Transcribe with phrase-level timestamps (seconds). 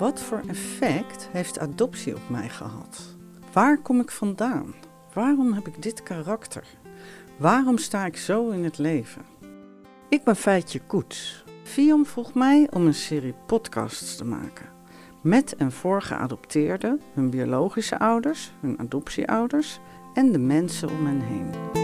[0.00, 3.16] Wat voor effect heeft adoptie op mij gehad?
[3.52, 4.74] Waar kom ik vandaan?
[5.12, 6.64] Waarom heb ik dit karakter?
[7.36, 9.22] Waarom sta ik zo in het leven?
[10.08, 11.44] Ik ben Feitje Koets.
[11.62, 14.66] Fion vroeg mij om een serie podcasts te maken.
[15.22, 19.80] Met en voor geadopteerden, hun biologische ouders, hun adoptieouders
[20.14, 21.79] en de mensen om hen heen.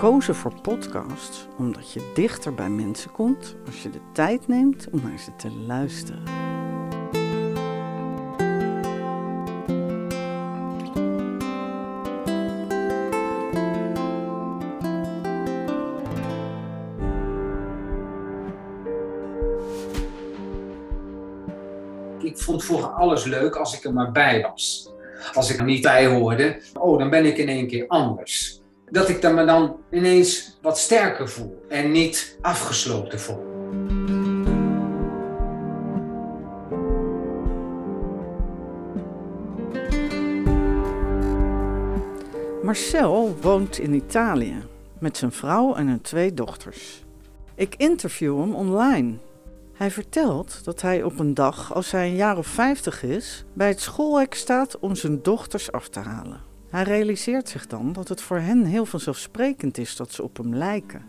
[0.00, 4.88] We kozen voor podcasts omdat je dichter bij mensen komt als je de tijd neemt
[4.92, 6.22] om naar ze te luisteren.
[22.22, 24.92] Ik vond vroeger alles leuk als ik er maar bij was.
[25.34, 28.59] Als ik er niet bij hoorde, oh, dan ben ik in één keer anders.
[28.90, 33.48] Dat ik me dan ineens wat sterker voel en niet afgesloten voel.
[42.62, 44.56] Marcel woont in Italië
[44.98, 47.04] met zijn vrouw en hun twee dochters.
[47.54, 49.14] Ik interview hem online.
[49.74, 53.68] Hij vertelt dat hij op een dag, als hij een jaar of 50 is, bij
[53.68, 56.49] het schoolhek staat om zijn dochters af te halen.
[56.70, 60.54] Hij realiseert zich dan dat het voor hen heel vanzelfsprekend is dat ze op hem
[60.54, 61.04] lijken.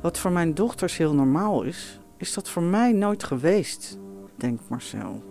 [0.00, 3.98] Wat voor mijn dochters heel normaal is, is dat voor mij nooit geweest,
[4.36, 5.22] denkt Marcel.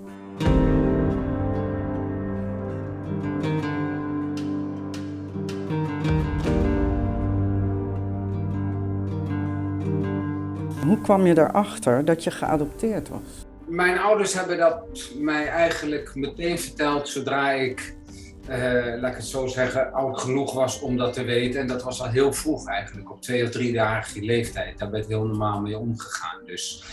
[10.85, 13.45] Hoe kwam je erachter dat je geadopteerd was?
[13.65, 14.83] Mijn ouders hebben dat
[15.15, 17.96] mij eigenlijk meteen verteld zodra ik,
[18.99, 21.59] laat ik het zo zeggen, oud genoeg was om dat te weten.
[21.59, 24.77] En dat was al heel vroeg eigenlijk, op twee of driejarige leeftijd.
[24.77, 26.45] Daar werd heel normaal mee omgegaan.
[26.45, 26.83] Dus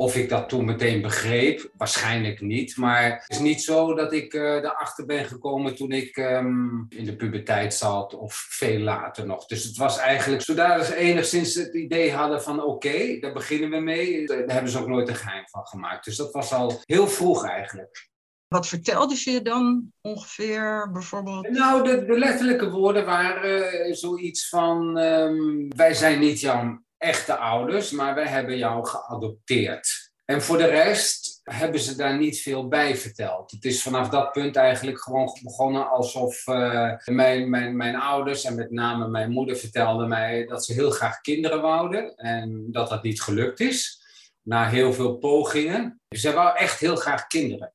[0.00, 2.76] of ik dat toen meteen begreep, waarschijnlijk niet.
[2.76, 7.04] Maar het is niet zo dat ik uh, erachter ben gekomen toen ik um, in
[7.04, 9.46] de puberteit zat of veel later nog.
[9.46, 13.80] Dus het was eigenlijk, zodra ze enigszins het idee hadden van oké, daar beginnen we
[13.80, 16.04] mee, daar hebben ze ook nooit een geheim van gemaakt.
[16.04, 18.09] Dus dat was al heel vroeg eigenlijk.
[18.54, 21.48] Wat vertelde ze je dan ongeveer bijvoorbeeld?
[21.48, 27.36] Nou, de, de letterlijke woorden waren uh, zoiets van: um, wij zijn niet jouw echte
[27.36, 30.12] ouders, maar wij hebben jou geadopteerd.
[30.24, 33.50] En voor de rest hebben ze daar niet veel bij verteld.
[33.50, 38.54] Het is vanaf dat punt eigenlijk gewoon begonnen alsof uh, mijn, mijn, mijn ouders en
[38.54, 43.02] met name mijn moeder vertelden mij dat ze heel graag kinderen wouden en dat dat
[43.02, 44.02] niet gelukt is.
[44.42, 46.00] Na heel veel pogingen.
[46.08, 47.72] Ze wou echt heel graag kinderen.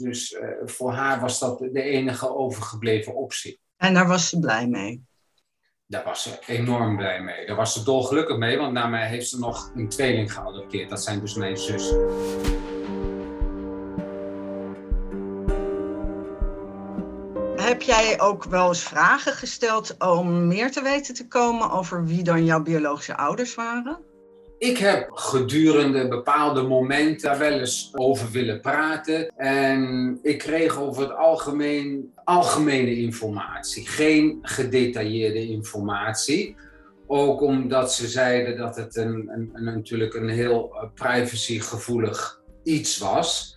[0.00, 3.60] Dus uh, voor haar was dat de enige overgebleven optie.
[3.76, 5.04] En daar was ze blij mee?
[5.86, 7.46] Daar was ze enorm blij mee.
[7.46, 10.88] Daar was ze dolgelukkig mee, want na mij heeft ze nog een tweeling geadopteerd.
[10.90, 11.98] Dat zijn dus mijn zussen.
[17.56, 22.22] Heb jij ook wel eens vragen gesteld om meer te weten te komen over wie
[22.22, 24.09] dan jouw biologische ouders waren?
[24.60, 29.36] Ik heb gedurende bepaalde momenten daar wel eens over willen praten.
[29.36, 36.56] En ik kreeg over het algemeen algemene informatie, geen gedetailleerde informatie.
[37.06, 43.56] Ook omdat ze zeiden dat het een, een, een natuurlijk een heel privacygevoelig iets was.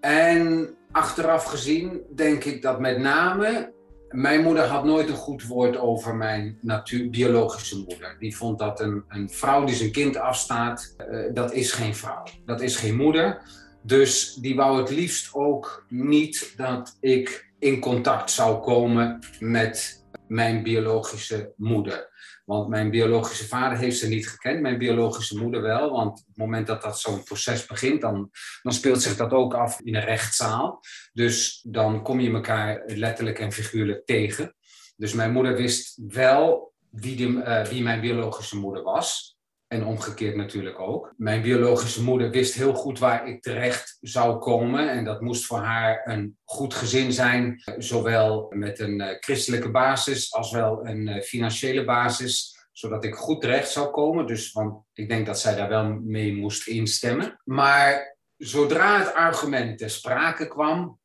[0.00, 3.72] En achteraf gezien denk ik dat met name
[4.12, 8.16] mijn moeder had nooit een goed woord over mijn natuur, biologische moeder.
[8.18, 12.22] Die vond dat een, een vrouw die zijn kind afstaat, uh, dat is geen vrouw.
[12.44, 13.42] Dat is geen moeder.
[13.82, 20.62] Dus die wou het liefst ook niet dat ik in contact zou komen met mijn
[20.62, 22.11] biologische moeder.
[22.52, 25.90] Want mijn biologische vader heeft ze niet gekend, mijn biologische moeder wel.
[25.90, 28.30] Want op het moment dat dat zo'n proces begint, dan,
[28.62, 30.80] dan speelt zich dat ook af in een rechtszaal.
[31.12, 34.54] Dus dan kom je elkaar letterlijk en figuurlijk tegen.
[34.96, 39.31] Dus mijn moeder wist wel wie, de, uh, wie mijn biologische moeder was.
[39.72, 41.12] En omgekeerd natuurlijk ook.
[41.16, 44.90] Mijn biologische moeder wist heel goed waar ik terecht zou komen.
[44.90, 47.62] En dat moest voor haar een goed gezin zijn.
[47.78, 52.58] Zowel met een uh, christelijke basis als wel een uh, financiële basis.
[52.72, 54.26] Zodat ik goed terecht zou komen.
[54.26, 57.40] Dus want ik denk dat zij daar wel mee moest instemmen.
[57.44, 61.00] Maar zodra het argument ter sprake kwam.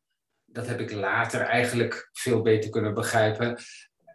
[0.46, 3.58] Dat heb ik later eigenlijk veel beter kunnen begrijpen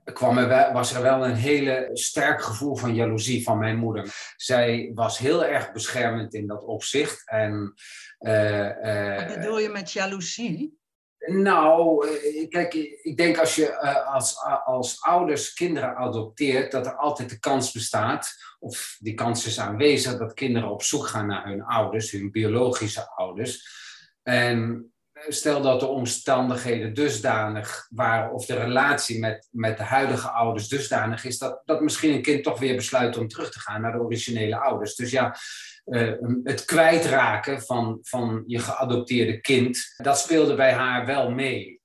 [0.05, 4.15] kwam er was er wel een hele sterk gevoel van jaloezie van mijn moeder.
[4.37, 7.23] Zij was heel erg beschermend in dat opzicht.
[7.29, 7.75] En,
[8.21, 10.81] uh, uh, Wat bedoel je met jaloezie?
[11.27, 16.97] Nou, eh, kijk, ik denk als je eh, als, als ouders kinderen adopteert, dat er
[16.97, 21.47] altijd de kans bestaat, of die kans is aanwezig, dat kinderen op zoek gaan naar
[21.47, 23.81] hun ouders, hun biologische ouders.
[24.23, 24.92] En
[25.29, 31.25] stel dat de omstandigheden dusdanig waren, of de relatie met, met de huidige ouders dusdanig
[31.25, 34.01] is, dat, dat misschien een kind toch weer besluit om terug te gaan naar de
[34.01, 34.95] originele ouders.
[34.95, 35.37] Dus ja,
[35.85, 36.13] uh,
[36.45, 41.81] het kwijtraken van, van je geadopteerde kind, dat speelde bij haar wel mee.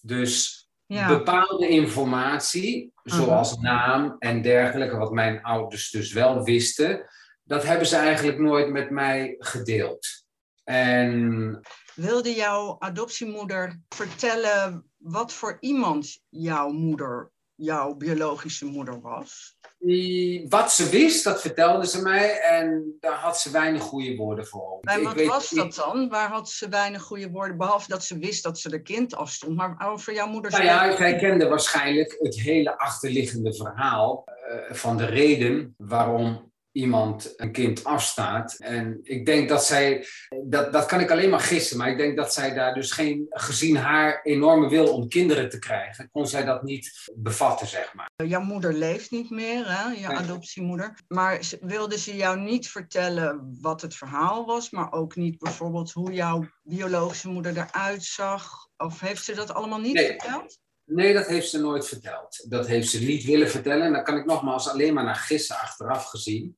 [0.00, 3.16] Dus bepaalde informatie, mhm.
[3.16, 7.08] zoals naam en dergelijke, wat mijn ouders dus wel wisten,
[7.42, 10.06] dat hebben ze eigenlijk nooit met mij gedeeld.
[10.64, 11.60] En
[11.94, 19.56] Wilde jouw adoptiemoeder vertellen wat voor iemand jouw moeder, jouw biologische moeder was?
[20.48, 24.78] wat ze wist, dat vertelde ze mij en daar had ze weinig goede woorden voor.
[24.80, 26.08] En wat was dat dan?
[26.08, 29.56] Waar had ze weinig goede woorden, behalve dat ze wist dat ze de kind afstond,
[29.56, 30.50] maar over jouw moeder?
[30.50, 37.32] Nou ja, zij kende waarschijnlijk het hele achterliggende verhaal uh, van de reden waarom iemand
[37.36, 38.54] een kind afstaat.
[38.58, 40.06] En ik denk dat zij,
[40.44, 43.26] dat, dat kan ik alleen maar gissen, maar ik denk dat zij daar dus geen,
[43.30, 48.10] gezien haar enorme wil om kinderen te krijgen, kon zij dat niet bevatten, zeg maar.
[48.26, 49.90] Jouw moeder leeft niet meer, hè?
[49.90, 50.98] je adoptiemoeder.
[51.08, 56.12] Maar wilde ze jou niet vertellen wat het verhaal was, maar ook niet bijvoorbeeld hoe
[56.12, 58.68] jouw biologische moeder eruit zag?
[58.76, 60.62] Of heeft ze dat allemaal niet verteld?
[60.84, 62.50] Nee, dat heeft ze nooit verteld.
[62.50, 63.86] Dat heeft ze niet willen vertellen.
[63.86, 66.56] En dan kan ik nogmaals alleen maar naar gissen achteraf gezien.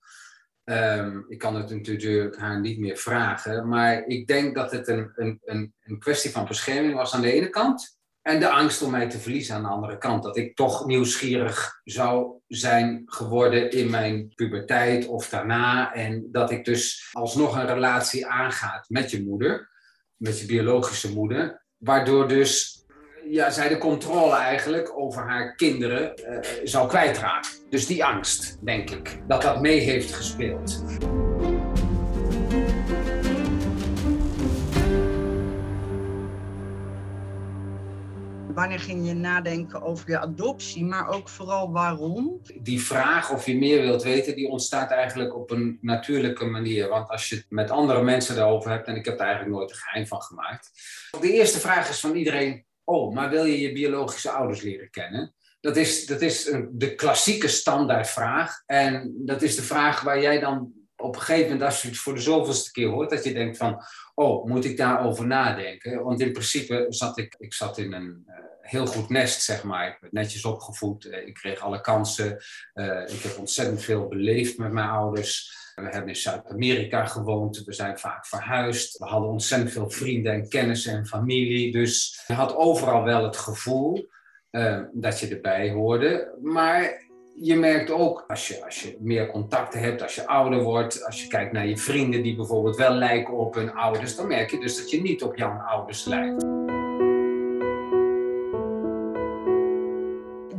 [0.65, 3.69] Um, ik kan het natuurlijk haar niet meer vragen.
[3.69, 7.33] Maar ik denk dat het een, een, een, een kwestie van bescherming was aan de
[7.33, 7.99] ene kant.
[8.23, 10.23] En de angst om mij te verliezen aan de andere kant.
[10.23, 15.95] Dat ik toch nieuwsgierig zou zijn geworden in mijn puberteit of daarna.
[15.95, 19.71] En dat ik dus alsnog een relatie aangaat met je moeder,
[20.17, 21.65] met je biologische moeder.
[21.77, 22.85] Waardoor dus
[23.31, 27.51] ja, zij de controle eigenlijk over haar kinderen uh, zou kwijtraken.
[27.71, 30.85] Dus die angst, denk ik, dat dat mee heeft gespeeld.
[38.57, 42.41] wanneer ging je nadenken over je adoptie, maar ook vooral waarom?
[42.61, 46.89] Die vraag of je meer wilt weten, die ontstaat eigenlijk op een natuurlijke manier.
[46.89, 49.71] Want als je het met andere mensen daarover hebt, en ik heb er eigenlijk nooit
[49.71, 50.71] een geheim van gemaakt.
[51.21, 55.35] De eerste vraag is van iedereen, oh, maar wil je je biologische ouders leren kennen?
[55.61, 58.63] Dat is, dat is de klassieke standaardvraag.
[58.67, 61.99] En dat is de vraag waar jij dan op een gegeven moment, als je het
[61.99, 63.83] voor de zoveelste keer hoort, dat je denkt van,
[64.15, 66.03] oh, moet ik daarover nadenken?
[66.03, 69.89] Want in principe zat ik, ik zat in een uh, heel goed nest, zeg maar.
[69.89, 72.45] Ik werd netjes opgevoed, uh, ik kreeg alle kansen.
[72.75, 75.65] Uh, ik heb ontzettend veel beleefd met mijn ouders.
[75.83, 78.99] We hebben in Zuid-Amerika gewoond, we zijn vaak verhuisd.
[78.99, 81.73] We hadden ontzettend veel vrienden en kennissen en familie.
[81.73, 84.09] Dus je had overal wel het gevoel
[84.93, 86.39] dat je erbij hoorde.
[86.43, 91.05] Maar je merkt ook als je, als je meer contacten hebt, als je ouder wordt,
[91.05, 94.51] als je kijkt naar je vrienden die bijvoorbeeld wel lijken op hun ouders, dan merk
[94.51, 96.45] je dus dat je niet op jouw ouders lijkt.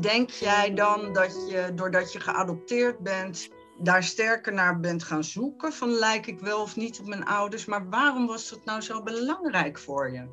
[0.01, 5.73] Denk jij dan dat je, doordat je geadopteerd bent, daar sterker naar bent gaan zoeken
[5.73, 9.03] van lijk ik wel of niet op mijn ouders, maar waarom was dat nou zo
[9.03, 10.25] belangrijk voor je?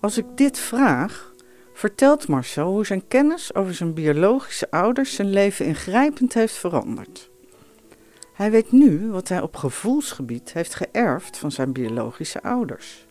[0.00, 1.32] Als ik dit vraag,
[1.72, 7.30] vertelt Marcel hoe zijn kennis over zijn biologische ouders zijn leven ingrijpend heeft veranderd.
[8.32, 13.06] Hij weet nu wat hij op gevoelsgebied heeft geërfd van zijn biologische ouders.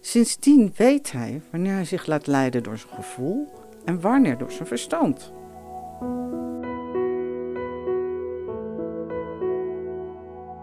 [0.00, 4.68] Sindsdien weet hij wanneer hij zich laat leiden door zijn gevoel en wanneer door zijn
[4.68, 5.32] verstand.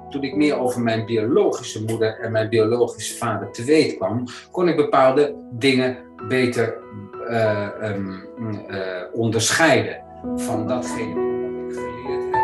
[0.09, 4.67] Toen ik meer over mijn biologische moeder en mijn biologische vader te weten kwam, kon
[4.67, 5.97] ik bepaalde dingen
[6.27, 6.77] beter
[7.29, 8.27] uh, um,
[8.69, 10.01] uh, onderscheiden
[10.35, 12.39] van datgene wat ik geleerd heb.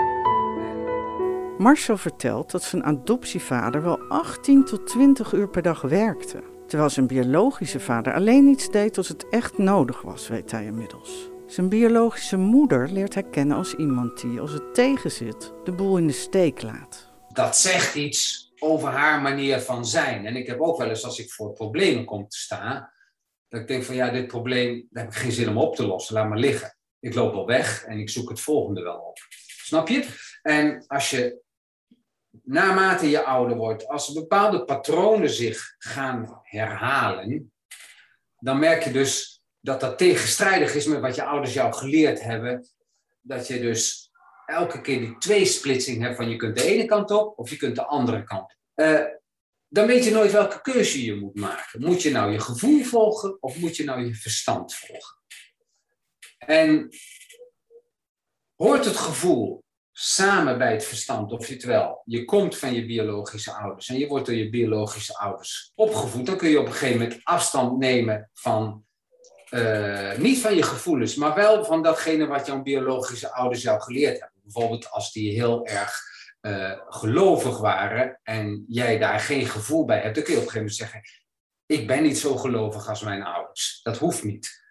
[1.58, 6.55] Marcel vertelt dat zijn adoptievader wel 18 tot 20 uur per dag werkte.
[6.68, 11.30] Terwijl zijn biologische vader alleen iets deed als het echt nodig was, weet hij inmiddels.
[11.48, 16.08] Zijn biologische moeder leert hij kennen als iemand die, als het tegenzit, de boel in
[16.08, 17.14] de steek laat.
[17.34, 20.26] Dat zegt iets over haar manier van zijn.
[20.26, 22.90] En ik heb ook wel eens, als ik voor problemen kom te staan,
[23.48, 25.88] dat ik denk van ja, dit probleem, daar heb ik geen zin om op te
[25.88, 26.78] lossen, laat maar liggen.
[27.00, 29.18] Ik loop wel weg en ik zoek het volgende wel op.
[29.48, 30.08] Snap je?
[30.42, 31.44] En als je
[32.44, 37.54] naarmate je ouder wordt, als bepaalde patronen zich gaan herhalen,
[38.40, 42.68] dan merk je dus dat dat tegenstrijdig is met wat je ouders jou geleerd hebben.
[43.22, 44.12] Dat je dus
[44.46, 47.76] elke keer die tweesplitsing hebt van je kunt de ene kant op of je kunt
[47.76, 48.86] de andere kant op.
[48.86, 49.06] Uh,
[49.68, 51.82] dan weet je nooit welke keuze je moet maken.
[51.82, 55.18] Moet je nou je gevoel volgen of moet je nou je verstand volgen?
[56.38, 56.90] En
[58.56, 59.65] hoort het gevoel
[59.98, 64.36] samen bij het verstand, oftewel, je komt van je biologische ouders en je wordt door
[64.36, 68.86] je biologische ouders opgevoed, dan kun je op een gegeven moment afstand nemen van,
[69.50, 74.20] uh, niet van je gevoelens, maar wel van datgene wat jouw biologische ouders jou geleerd
[74.20, 74.42] hebben.
[74.44, 76.02] Bijvoorbeeld als die heel erg
[76.42, 80.52] uh, gelovig waren en jij daar geen gevoel bij hebt, dan kun je op een
[80.52, 81.02] gegeven moment zeggen,
[81.66, 83.80] ik ben niet zo gelovig als mijn ouders.
[83.84, 84.64] Dat hoeft niet.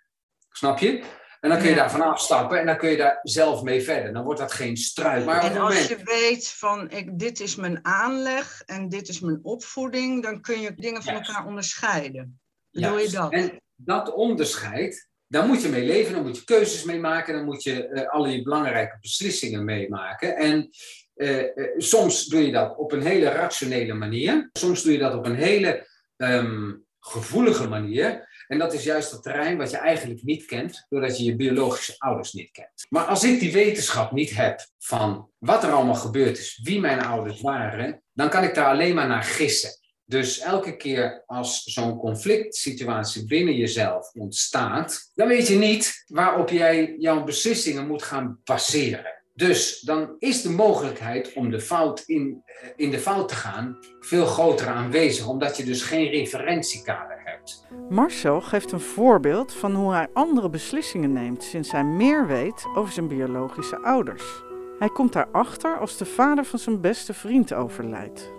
[0.50, 1.04] Snap je?
[1.44, 4.12] En dan kun je daar vanaf stappen en dan kun je daar zelf mee verder.
[4.12, 5.24] Dan wordt dat geen struik.
[5.24, 9.38] Maar en als je weet van ik, dit is mijn aanleg en dit is mijn
[9.42, 12.40] opvoeding, dan kun je dingen van elkaar onderscheiden.
[12.70, 13.32] Doe je dat?
[13.32, 17.44] En dat onderscheid, daar moet je mee leven, dan moet je keuzes mee maken, dan
[17.44, 20.36] moet je uh, alle je belangrijke beslissingen meemaken.
[20.36, 20.70] En
[21.14, 21.46] uh, uh,
[21.76, 25.36] soms doe je dat op een hele rationele manier, soms doe je dat op een
[25.36, 28.32] hele um, gevoelige manier.
[28.46, 31.94] En dat is juist het terrein wat je eigenlijk niet kent, doordat je je biologische
[31.98, 32.86] ouders niet kent.
[32.88, 37.04] Maar als ik die wetenschap niet heb van wat er allemaal gebeurd is, wie mijn
[37.04, 39.82] ouders waren, dan kan ik daar alleen maar naar gissen.
[40.06, 46.48] Dus elke keer als zo'n conflict situatie binnen jezelf ontstaat, dan weet je niet waarop
[46.48, 49.23] jij jouw beslissingen moet gaan baseren.
[49.34, 53.78] Dus dan is de mogelijkheid om de fout in, eh, in de fout te gaan
[54.00, 57.66] veel groter aanwezig, omdat je dus geen referentiekader hebt.
[57.88, 62.92] Marcel geeft een voorbeeld van hoe hij andere beslissingen neemt sinds hij meer weet over
[62.92, 64.42] zijn biologische ouders.
[64.78, 68.32] Hij komt daarachter als de vader van zijn beste vriend overlijdt.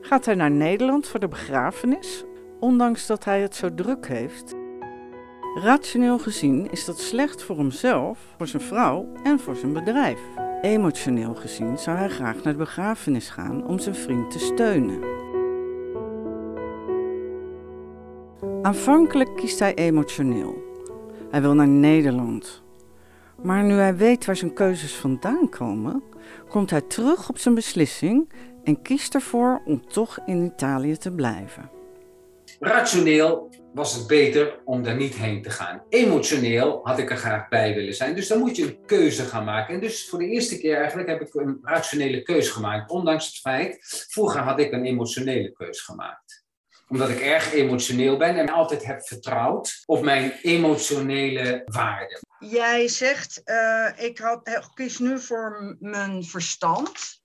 [0.00, 2.24] Gaat hij naar Nederland voor de begrafenis,
[2.60, 4.54] ondanks dat hij het zo druk heeft?
[5.54, 10.20] Rationeel gezien is dat slecht voor hemzelf, voor zijn vrouw en voor zijn bedrijf.
[10.62, 15.00] Emotioneel gezien zou hij graag naar de begrafenis gaan om zijn vriend te steunen.
[18.62, 20.62] Aanvankelijk kiest hij emotioneel.
[21.30, 22.62] Hij wil naar Nederland.
[23.42, 26.02] Maar nu hij weet waar zijn keuzes vandaan komen,
[26.48, 28.32] komt hij terug op zijn beslissing
[28.64, 31.77] en kiest ervoor om toch in Italië te blijven.
[32.60, 35.84] Rationeel was het beter om daar niet heen te gaan.
[35.88, 38.14] Emotioneel had ik er graag bij willen zijn.
[38.14, 39.74] Dus dan moet je een keuze gaan maken.
[39.74, 42.90] En dus voor de eerste keer eigenlijk heb ik een rationele keuze gemaakt.
[42.90, 46.44] Ondanks het feit, vroeger had ik een emotionele keuze gemaakt.
[46.88, 52.20] Omdat ik erg emotioneel ben en altijd heb vertrouwd op mijn emotionele waarden.
[52.38, 57.20] Jij zegt, uh, ik had, kies nu voor mijn verstand.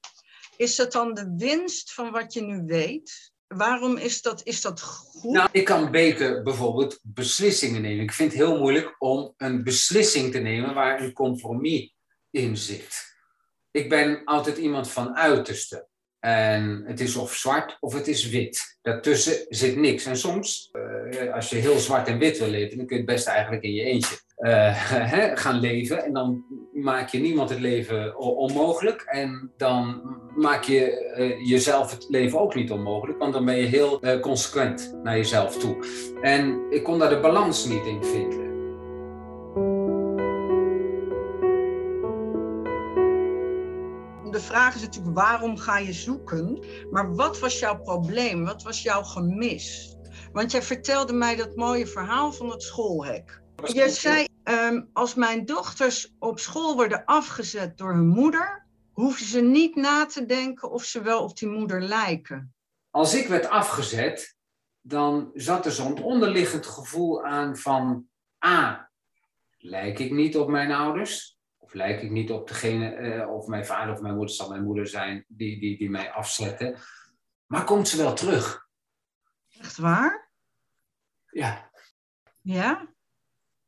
[0.57, 3.32] Is dat dan de winst van wat je nu weet?
[3.55, 5.31] Waarom is dat, is dat goed?
[5.31, 8.03] Nou, ik kan beter bijvoorbeeld beslissingen nemen.
[8.03, 11.93] Ik vind het heel moeilijk om een beslissing te nemen waar een compromis
[12.29, 13.15] in zit.
[13.71, 15.87] Ik ben altijd iemand van uiterste.
[16.19, 18.77] En het is of zwart of het is wit.
[18.81, 20.05] Daartussen zit niks.
[20.05, 23.11] En soms, uh, als je heel zwart en wit wil leven, dan kun je het
[23.11, 26.03] best eigenlijk in je eentje uh, gaan leven.
[26.03, 26.43] En dan
[26.83, 29.01] maak je niemand het leven onmogelijk.
[29.01, 30.01] En dan
[30.35, 33.19] maak je uh, jezelf het leven ook niet onmogelijk.
[33.19, 35.77] Want dan ben je heel consequent naar jezelf toe.
[36.21, 38.43] En ik kon daar de balans niet in vinden.
[44.33, 46.65] de vraag is natuurlijk waarom ga je zoeken?
[46.91, 48.45] Maar wat was jouw probleem?
[48.45, 49.97] Wat was jouw gemis?
[50.31, 53.42] Want jij vertelde mij dat mooie verhaal van het schoolhek.
[53.65, 59.41] Je zei, um, als mijn dochters op school worden afgezet door hun moeder, hoeven ze
[59.41, 62.53] niet na te denken of ze wel op die moeder lijken.
[62.89, 64.35] Als ik werd afgezet,
[64.81, 68.07] dan zat er zo'n onderliggend gevoel aan van,
[68.45, 68.91] A,
[69.57, 71.37] lijk ik niet op mijn ouders?
[71.57, 74.63] Of lijk ik niet op degene, uh, of mijn vader of mijn moeder zal mijn
[74.63, 76.77] moeder zijn, die, die, die mij afzetten.
[77.45, 78.67] Maar komt ze wel terug?
[79.59, 80.31] Echt waar?
[81.31, 81.71] Ja.
[82.41, 82.92] Ja?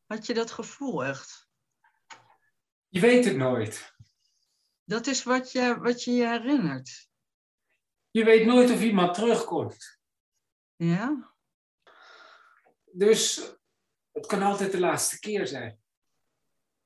[0.06, 1.48] Had je dat gevoel echt?
[2.88, 3.94] Je weet het nooit.
[4.84, 7.10] Dat is wat je wat je, je herinnert.
[8.12, 10.00] Je weet nooit of iemand terugkomt.
[10.76, 11.34] Ja?
[12.92, 13.52] Dus
[14.12, 15.80] het kan altijd de laatste keer zijn.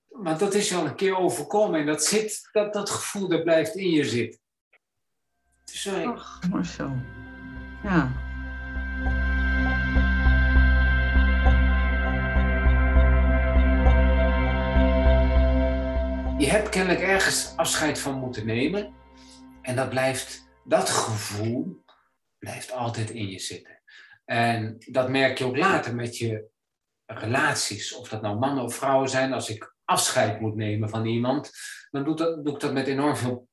[0.07, 3.75] Maar dat is al een keer overkomen en dat, zit, dat, dat gevoel dat blijft
[3.75, 4.41] in je zitten.
[6.05, 6.95] Ach, maar zo.
[7.83, 8.27] Ja.
[16.49, 18.93] Je hebt kennelijk ergens afscheid van moeten nemen.
[19.61, 21.83] En dat blijft, dat gevoel
[22.39, 23.81] blijft altijd in je zitten.
[24.25, 26.49] En dat merk je ook later met je
[27.05, 27.93] relaties.
[27.93, 29.33] Of dat nou mannen of vrouwen zijn.
[29.33, 31.51] Als ik afscheid moet nemen van iemand,
[31.91, 33.47] dan doe, dat, doe ik dat met enorm veel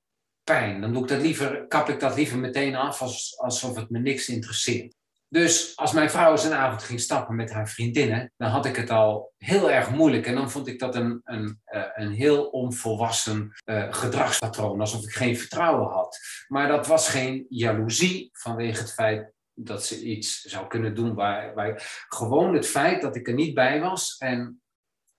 [0.44, 0.80] pijn.
[0.80, 3.98] Dan doe ik dat liever, kap ik dat liever meteen af als, alsof het me
[3.98, 4.95] niks interesseert.
[5.28, 8.76] Dus als mijn vrouw eens een avond ging stappen met haar vriendinnen, dan had ik
[8.76, 10.26] het al heel erg moeilijk.
[10.26, 15.12] En dan vond ik dat een, een, eh, een heel onvolwassen uh, gedragspatroon, alsof ik
[15.12, 16.18] geen vertrouwen had.
[16.48, 21.54] Maar dat was geen jaloezie vanwege het feit dat ze iets zou kunnen doen waar,
[21.54, 24.62] waar gewoon het feit dat ik er niet bij was en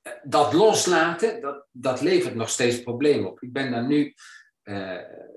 [0.02, 3.42] eh, dat loslaten, dat, dat levert nog steeds problemen op.
[3.42, 4.14] Ik ben daar nu,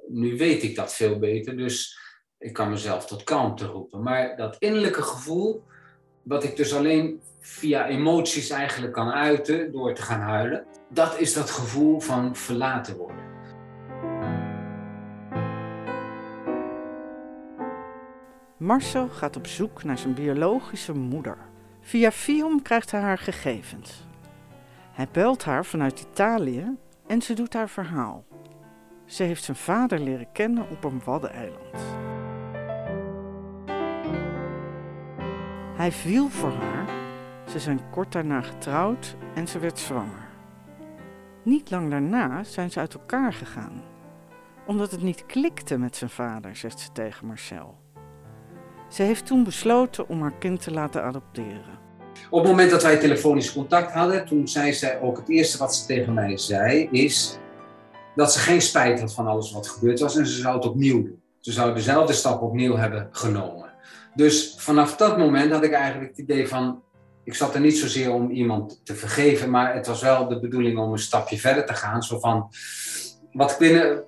[0.09, 1.99] nu weet ik dat veel beter, dus
[2.41, 4.03] ik kan mezelf tot kalmte roepen.
[4.03, 5.63] Maar dat innerlijke gevoel,
[6.23, 11.33] wat ik dus alleen via emoties eigenlijk kan uiten door te gaan huilen, dat is
[11.33, 13.29] dat gevoel van verlaten worden.
[18.57, 21.37] Marcel gaat op zoek naar zijn biologische moeder.
[21.81, 24.07] Via Fium krijgt hij haar gegevens.
[24.93, 28.25] Hij belt haar vanuit Italië en ze doet haar verhaal.
[29.07, 32.10] Ze heeft zijn vader leren kennen op een waddeneiland.
[35.81, 36.89] Hij viel voor haar,
[37.49, 40.29] ze zijn kort daarna getrouwd en ze werd zwanger.
[41.43, 43.83] Niet lang daarna zijn ze uit elkaar gegaan,
[44.67, 47.79] omdat het niet klikte met zijn vader, zegt ze tegen Marcel.
[48.89, 51.79] Ze heeft toen besloten om haar kind te laten adopteren.
[52.31, 55.75] Op het moment dat wij telefonisch contact hadden, toen zei zij ook het eerste wat
[55.75, 57.39] ze tegen mij zei, is
[58.15, 61.09] dat ze geen spijt had van alles wat gebeurd was en ze zou het opnieuw.
[61.39, 63.70] Ze zou dezelfde stap opnieuw hebben genomen.
[64.15, 66.83] Dus vanaf dat moment had ik eigenlijk het idee van,
[67.25, 70.79] ik zat er niet zozeer om iemand te vergeven, maar het was wel de bedoeling
[70.79, 72.03] om een stapje verder te gaan.
[72.03, 72.51] Zo van,
[73.33, 73.59] wat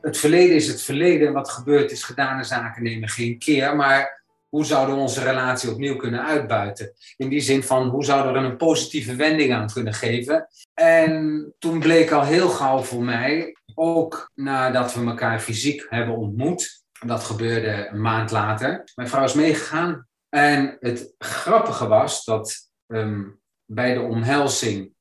[0.01, 4.65] het verleden is het verleden, wat gebeurd is, gedane zaken nemen geen keer, maar hoe
[4.65, 6.93] zouden we onze relatie opnieuw kunnen uitbuiten?
[7.17, 10.49] In die zin van, hoe zouden we er een positieve wending aan kunnen geven?
[10.75, 16.82] En toen bleek al heel gauw voor mij, ook nadat we elkaar fysiek hebben ontmoet,
[17.05, 18.91] dat gebeurde een maand later.
[18.95, 20.07] Mijn vrouw is meegegaan.
[20.29, 23.23] En het grappige was dat ehm,
[23.65, 24.95] bij de omhelzing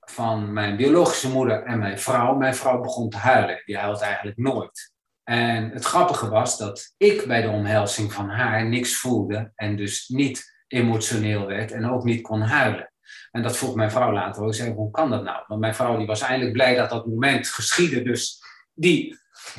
[0.00, 3.62] van mijn biologische moeder en mijn vrouw, mijn vrouw begon te huilen.
[3.64, 4.92] Die huilt eigenlijk nooit.
[5.24, 10.08] En het grappige was dat ik bij de omhelzing van haar niks voelde en dus
[10.08, 12.92] niet emotioneel werd en ook niet kon huilen.
[13.30, 14.54] En dat vroeg mijn vrouw later ook.
[14.54, 15.44] zei, hoe kan dat nou?
[15.46, 18.02] Want mijn vrouw die was eigenlijk blij dat dat moment geschiedde.
[18.02, 18.42] Dus
[18.74, 19.18] die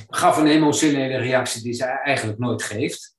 [0.09, 3.15] gaf een emotionele reactie die ze eigenlijk nooit geeft.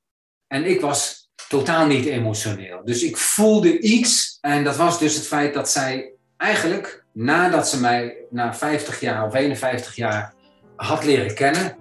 [0.46, 2.84] En ik was totaal niet emotioneel.
[2.84, 4.38] Dus ik voelde iets.
[4.40, 9.26] En dat was dus het feit dat zij eigenlijk, nadat ze mij na 50 jaar
[9.26, 10.34] of 51 jaar
[10.76, 11.76] had leren kennen,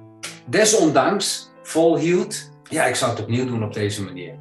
[0.47, 2.49] desondanks volhield.
[2.63, 4.37] Ja, ik zou het opnieuw doen op deze manier.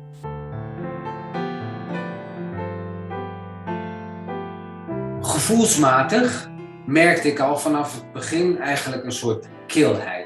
[5.21, 6.49] Gevoelsmatig
[6.87, 10.18] merkte ik al vanaf het begin eigenlijk een soort kilheid.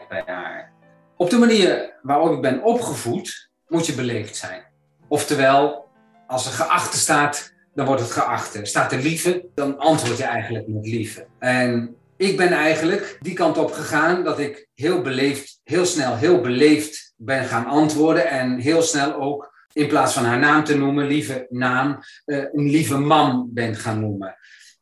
[1.22, 4.62] Op de manier waarop ik ben opgevoed, moet je beleefd zijn.
[5.08, 5.88] Oftewel,
[6.26, 8.64] als er geachte staat, dan wordt het geachte.
[8.64, 11.26] Staat er lieve, dan antwoord je eigenlijk met lieve.
[11.38, 16.40] En ik ben eigenlijk die kant op gegaan dat ik heel beleefd, heel snel, heel
[16.40, 18.28] beleefd ben gaan antwoorden.
[18.28, 22.70] En heel snel ook, in plaats van haar naam te noemen, lieve naam, eh, een
[22.70, 24.36] lieve man ben gaan noemen.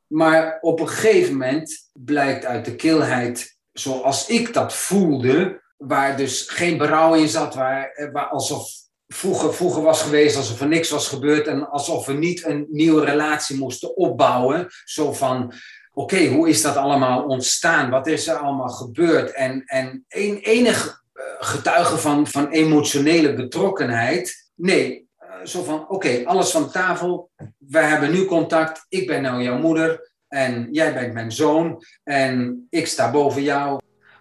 [0.06, 6.48] Maar op een gegeven moment blijkt uit de kilheid zoals ik dat voelde, waar dus
[6.48, 8.70] geen berouw in zat, waar, alsof
[9.06, 13.04] vroeger, vroeger was geweest, alsof er niks was gebeurd en alsof we niet een nieuwe
[13.04, 14.68] relatie moesten opbouwen.
[14.84, 15.52] Zo van,
[15.92, 17.90] oké, hoe is dat allemaal ontstaan?
[17.90, 19.30] Wat is er allemaal gebeurd?
[19.30, 24.50] En, en een, enig eh, getuige van, van emotionele betrokkenheid.
[24.54, 27.30] Nee, eh, zo van, oké, alles van tafel.
[27.56, 28.86] We hebben nu contact.
[28.88, 30.08] Ik ben nou jouw moeder.
[30.28, 33.80] En jij bent mijn zoon en ik sta boven jou.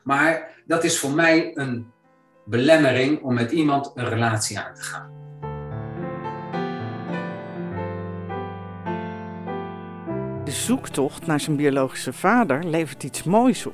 [0.09, 1.91] Maar dat is voor mij een
[2.45, 5.11] belemmering om met iemand een relatie aan te gaan.
[10.43, 13.73] De zoektocht naar zijn biologische vader levert iets moois op.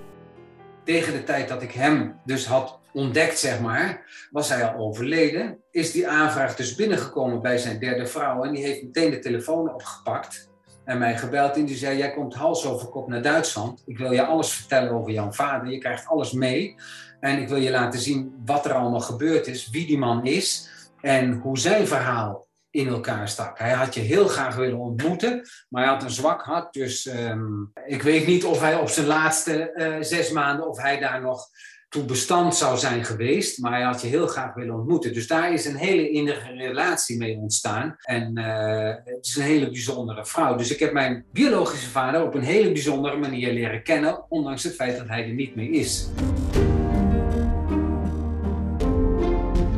[0.83, 5.57] Tegen de tijd dat ik hem dus had ontdekt, zeg maar, was hij al overleden.
[5.71, 9.73] Is die aanvraag dus binnengekomen bij zijn derde vrouw en die heeft meteen de telefoon
[9.73, 10.53] opgepakt
[10.85, 13.83] en mij gebeld en die zei: Jij komt hals over kop naar Duitsland.
[13.85, 15.71] Ik wil je alles vertellen over jouw vader.
[15.71, 16.75] Je krijgt alles mee.
[17.19, 20.69] En ik wil je laten zien wat er allemaal gebeurd is, wie die man is
[21.01, 23.59] en hoe zijn verhaal in elkaar stak.
[23.59, 26.73] Hij had je heel graag willen ontmoeten, maar hij had een zwak hart.
[26.73, 30.99] Dus ehm, ik weet niet of hij op zijn laatste uh, zes maanden, of hij
[30.99, 31.47] daar nog
[31.95, 35.13] toe bestand zou zijn geweest, maar hij had je heel graag willen ontmoeten.
[35.13, 37.95] Dus daar is een hele innige relatie mee ontstaan.
[38.01, 40.55] En uh, het is een hele bijzondere vrouw.
[40.55, 44.75] Dus ik heb mijn biologische vader op een hele bijzondere manier leren kennen, ondanks het
[44.75, 46.07] feit dat hij er niet meer is.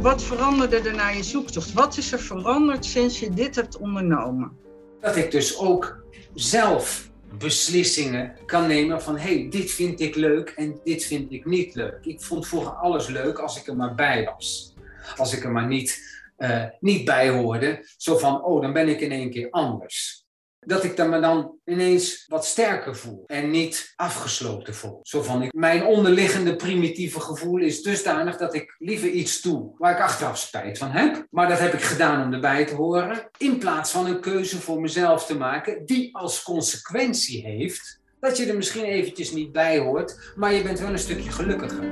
[0.01, 1.73] wat veranderde er na je zoektocht?
[1.73, 4.51] Wat is er veranderd sinds je dit hebt ondernomen?
[4.99, 6.03] Dat ik dus ook
[6.33, 11.75] zelf beslissingen kan nemen van hey, dit vind ik leuk en dit vind ik niet
[11.75, 12.05] leuk.
[12.05, 14.73] Ik vond vroeger alles leuk als ik er maar bij was.
[15.15, 16.01] Als ik er maar niet,
[16.37, 17.93] uh, niet bij hoorde.
[17.97, 20.26] Zo van, oh, dan ben ik in één keer anders
[20.67, 24.99] dat ik me dan ineens wat sterker voel en niet afgesloten voel.
[25.03, 29.91] Zo van, ik, mijn onderliggende primitieve gevoel is dusdanig dat ik liever iets doe waar
[29.91, 31.27] ik achteraf spijt van heb.
[31.29, 34.81] Maar dat heb ik gedaan om erbij te horen, in plaats van een keuze voor
[34.81, 40.33] mezelf te maken die als consequentie heeft dat je er misschien eventjes niet bij hoort,
[40.35, 41.83] maar je bent wel een stukje gelukkiger.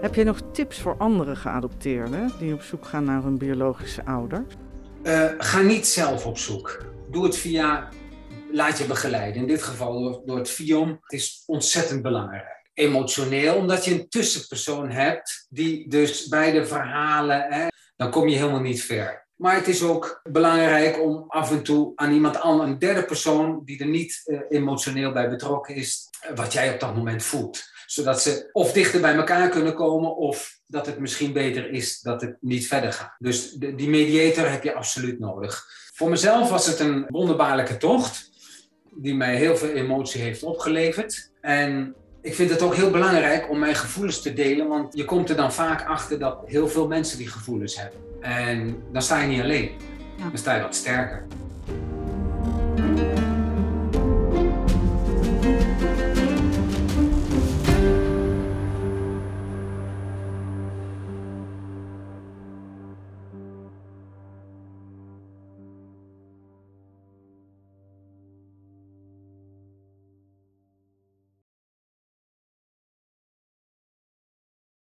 [0.00, 4.54] Heb je nog tips voor andere geadopteerden die op zoek gaan naar hun biologische ouders?
[5.02, 6.84] Uh, ga niet zelf op zoek.
[7.10, 7.88] Doe het via,
[8.52, 9.40] laat je begeleiden.
[9.40, 10.88] In dit geval door, door het FIOM.
[10.88, 12.68] Het is ontzettend belangrijk.
[12.74, 18.36] Emotioneel, omdat je een tussenpersoon hebt die dus bij de verhalen, hè, dan kom je
[18.36, 19.28] helemaal niet ver.
[19.36, 23.62] Maar het is ook belangrijk om af en toe aan iemand anders, een derde persoon
[23.64, 27.62] die er niet uh, emotioneel bij betrokken is, wat jij op dat moment voelt.
[27.90, 32.20] Zodat ze of dichter bij elkaar kunnen komen of dat het misschien beter is dat
[32.20, 33.14] het niet verder gaat.
[33.18, 35.66] Dus de, die mediator heb je absoluut nodig.
[35.94, 38.30] Voor mezelf was het een wonderbaarlijke tocht,
[38.94, 41.30] die mij heel veel emotie heeft opgeleverd.
[41.40, 45.30] En ik vind het ook heel belangrijk om mijn gevoelens te delen, want je komt
[45.30, 48.00] er dan vaak achter dat heel veel mensen die gevoelens hebben.
[48.20, 49.70] En dan sta je niet alleen,
[50.18, 51.26] dan sta je wat sterker.